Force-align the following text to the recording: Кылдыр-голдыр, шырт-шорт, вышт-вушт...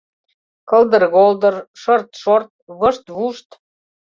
Кылдыр-голдыр, 0.69 1.55
шырт-шорт, 1.81 2.51
вышт-вушт... 2.79 3.49